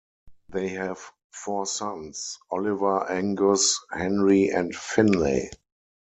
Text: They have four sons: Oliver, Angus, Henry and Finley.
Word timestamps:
They 0.49 0.69
have 0.69 0.99
four 1.31 1.67
sons: 1.67 2.39
Oliver, 2.49 3.07
Angus, 3.11 3.79
Henry 3.91 4.49
and 4.49 4.75
Finley. 4.75 5.51